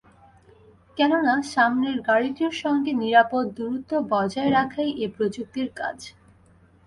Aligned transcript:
কেননা, 0.97 1.33
সামনের 1.53 1.97
গাড়িটির 2.01 2.53
সঙ্গে 2.63 2.91
নিরাপদ 2.93 3.45
দূরত্ব 3.57 3.91
বজায় 4.11 4.51
রাখাই 4.51 4.89
এ 4.97 5.07
প্রযুক্তির 5.15 5.69
কাজ। 5.75 5.97